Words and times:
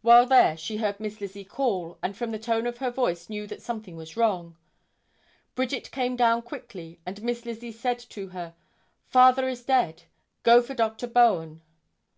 While 0.00 0.24
there 0.24 0.56
she 0.56 0.78
heard 0.78 1.00
Miss 1.00 1.20
Lizzie 1.20 1.44
call 1.44 1.98
and 2.02 2.16
from 2.16 2.30
the 2.30 2.38
tone 2.38 2.66
of 2.66 2.78
her 2.78 2.90
voice 2.90 3.28
knew 3.28 3.46
that 3.48 3.60
something 3.60 3.94
was 3.94 4.16
wrong. 4.16 4.56
Bridget 5.54 5.90
came 5.90 6.16
down 6.16 6.40
quickly 6.40 6.98
and 7.04 7.22
Miss 7.22 7.44
Lizzie 7.44 7.72
said 7.72 7.98
to 7.98 8.28
her, 8.28 8.54
"Father 9.10 9.46
is 9.46 9.62
dead, 9.64 10.04
go 10.44 10.62
for 10.62 10.72
Dr. 10.72 11.06
Bowen." 11.06 11.60